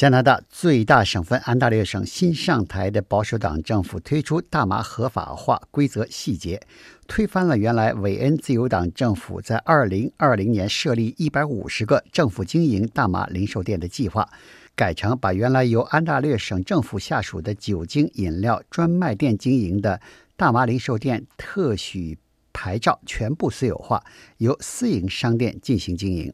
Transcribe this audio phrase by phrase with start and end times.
[0.00, 6.58] 加拿大最大省份安大略省新上台的保守党政府推出大麻合法化规则细节，
[7.06, 14.26] 推翻了原来韦恩自由党政府在二零二零年设立一百五十个政府经营大麻零售店的计划，
[14.74, 20.00] 改成把原来由安大略省政府下属的酒精饮料专卖店经营的
[20.34, 22.16] 大麻零售店特许
[22.54, 24.02] 牌照全部私有化，
[24.38, 26.32] 由私营商店进行经营。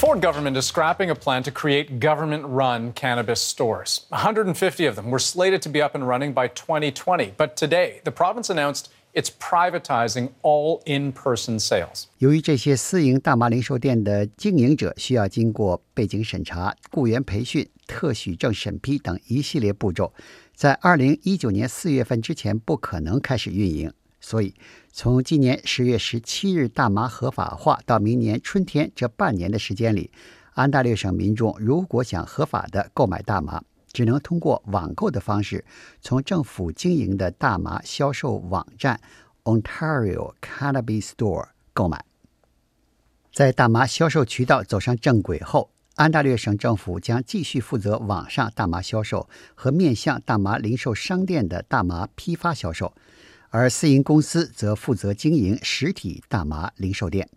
[0.00, 4.06] Ford government is scrapping a plan to create government run cannabis stores.
[4.10, 7.32] 150 of them were slated to be up and running by 2020.
[7.38, 12.08] But today, the province announced it's privatizing all in person sales.
[12.18, 20.12] 由于这些私营大麻零售店的经营者需要经过背景审查、雇员培训、特许证审批等一系列步骤，
[20.54, 23.90] 在二零一九年四月份之前不可能开始运营。
[24.21, 24.53] 所以，
[24.93, 30.11] 从今年十月十七日大麻合法化到明年春天这半年的时间里，
[30.53, 35.65] 安大略省民众如果想合法的购买大麻，只能通过网购的方式，
[36.01, 39.01] 从政府经营的大麻销售网站
[39.43, 42.05] Ontario Cannabis Store 购买。
[43.33, 52.93] 在大麻销售渠道走上正轨后，安大略省政府将继续负责网上大麻销售和面向大麻零售商店的大麻批发销售。
[53.51, 57.29] 而私营公司则负责经营实体大麻零售店。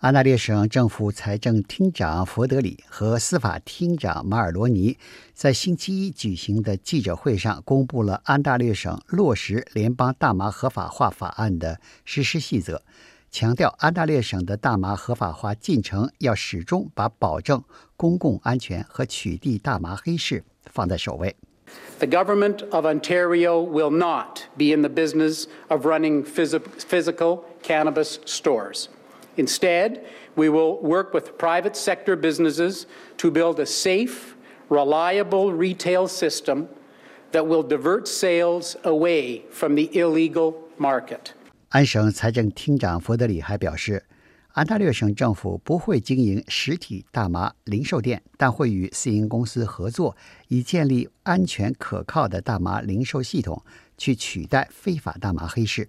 [0.00, 4.96] 安大略省政府财政厅长佛德里和司法厅长马尔罗尼
[5.34, 12.82] 在星期一举行的记者会上公布了安大略省落实联邦大麻合法化法案的实施细则，
[13.30, 17.64] 强调安大略省的大麻合法化进程要始终把保证
[17.96, 21.34] 公共安全和取缔大麻黑市放在首位。
[21.99, 28.89] The government of Ontario will not be in the business of running phys- physical cannabis stores.
[29.37, 30.03] Instead,
[30.35, 34.35] we will work with private sector businesses to build a safe,
[34.69, 36.67] reliable retail system
[37.31, 41.33] that will divert sales away from the illegal market.
[41.69, 44.03] 安省财政厅长佛德里还表示，
[44.58, 50.16] 安大略省政府不会经营实体大麻零售店，但会与私营公司合作，
[50.48, 53.64] 以建立安全可靠的大麻零售系统，
[53.96, 55.88] 去取代非法大麻黑市。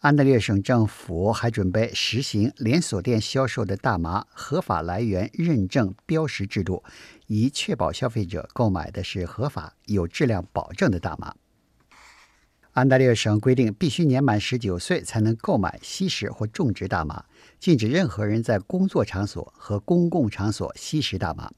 [0.00, 6.82] 安大略省政府还准备实行连锁店销售的大麻合法来源认证标识制度，
[7.28, 11.32] 以确保消费者购买的是合法、有质量保证的大麻。
[12.78, 17.24] 安大略省规定，必须年满十九岁才能购买、吸食或种植大麻，
[17.58, 21.50] 禁止任何人在工作场所和公共场所吸食大麻。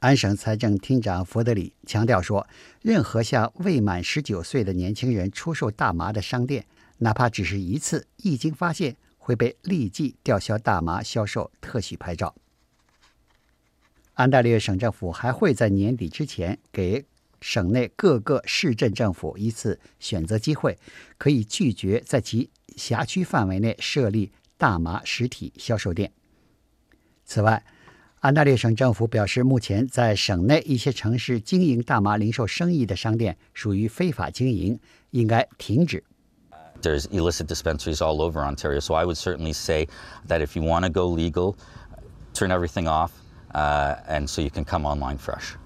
[0.00, 2.46] 安省财政厅长佛德里强调说，
[2.82, 6.66] 任何向未满十九岁的年轻人出售大麻的商店，
[6.98, 12.34] 哪怕只是一次，一经发现，会被立即吊销大麻销售特许牌照。
[14.12, 17.06] 安大略省政府还会在年底之前给。
[17.40, 20.78] 省内各个市镇政府一次选择机会，
[21.16, 26.12] 可以拒绝在其辖区范围内设立大麻实体销售店。
[27.24, 27.64] 此外，
[28.20, 36.02] 安大略省政府表示，目前在省内一些城市经营大麻零售生意的商店属于非法经营，应该停止。
[36.82, 39.88] There's illicit dispensaries all over Ontario, so I would certainly say
[40.28, 41.56] that if you want to go legal,
[42.34, 43.10] turn everything off,
[43.52, 45.56] uh, and so you can come online fresh.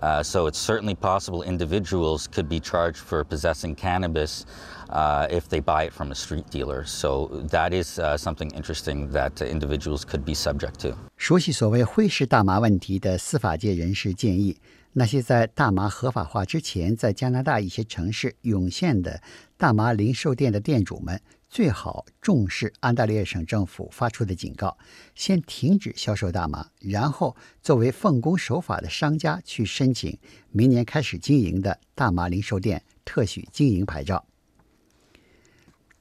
[0.00, 4.44] Uh, so it's certainly possible individuals could be charged for possessing cannabis
[4.90, 6.84] uh, if they buy it from a street dealer.
[6.84, 10.94] So that is uh, something interesting that individuals could be subject to.
[11.16, 14.56] 熟悉所谓灰市大麻问题的司法界人士建议，
[14.93, 19.21] 那些在大麻合法化之前在加拿大一些城市涌现的
[19.57, 21.21] 大麻零售店的店主们。
[21.51, 24.77] 最好重视安大略省政府发出的警告，
[25.15, 30.15] 先停止销售大麻，然后作为奉公守法的商家去申请
[30.51, 34.28] 明年开始经营的大麻零售店特许经营牌照。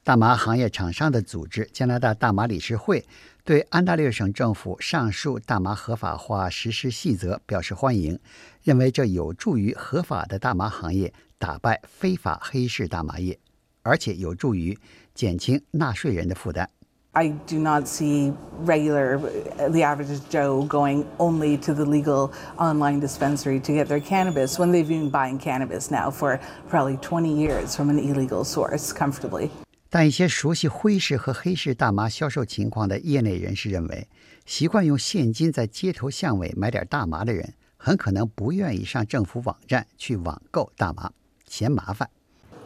[0.08, 3.04] 大麻行业厂商的组织加拿大大麻理事会
[3.44, 8.18] 对安大略省政府上述大麻合法化实施细则表示欢迎，
[8.62, 13.38] 认为这有助于合法的大麻行业打败非法黑市大麻业，
[13.82, 14.78] 而且有助于。
[15.14, 16.70] 减轻纳税人的负担。
[17.12, 18.32] I do not see
[18.64, 24.54] regular, the average Joe going only to the legal online dispensary to get their cannabis
[24.54, 26.40] when they've been buying cannabis now for
[26.70, 29.50] probably 20 years from an illegal source comfortably.
[29.90, 34.06] 但一些熟悉灰市和黑市大麻销售情况的业内人士认为，
[34.44, 41.12] 习惯用现金在街头巷尾买点大麻的人，很可能不愿意上政府网站去网购大麻，
[41.46, 42.10] 嫌麻烦。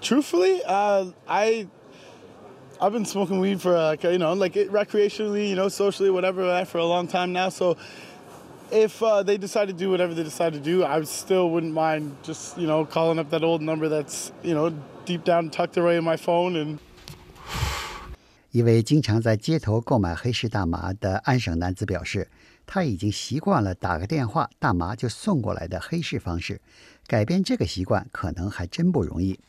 [0.01, 1.69] Truthfully, uh, I
[2.81, 6.81] I've been smoking weed for uh, you know like recreationally, you know, socially, whatever, for
[6.81, 7.49] a long time now.
[7.51, 7.77] So
[8.73, 12.17] if uh, they decide to do whatever they decide to do, I still wouldn't mind
[12.25, 14.73] just you know calling up that old number that's you know
[15.05, 16.81] deep down tucked away in my phone and.
[18.53, 22.29] 一位经常在街头购买黑市大麻的安省男子表示，
[22.67, 26.61] 他已经习惯了打个电话，大麻就送过来的黑市方式。
[27.07, 29.41] 改变这个习惯可能还真不容易。